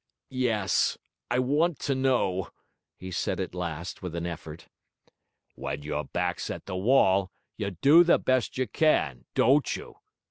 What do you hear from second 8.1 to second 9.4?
best you can,